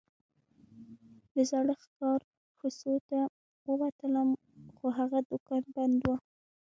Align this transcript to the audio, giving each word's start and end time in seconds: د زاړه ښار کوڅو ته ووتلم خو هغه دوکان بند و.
د 1.33 1.35
زاړه 1.49 1.75
ښار 1.85 2.21
کوڅو 2.59 2.93
ته 3.09 3.19
ووتلم 3.67 4.29
خو 4.75 4.85
هغه 4.99 5.19
دوکان 5.29 5.63
بند 5.75 5.97
و. 6.03 6.07